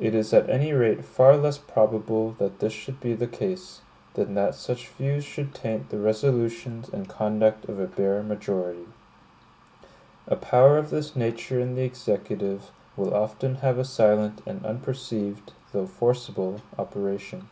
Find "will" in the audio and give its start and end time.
12.96-13.12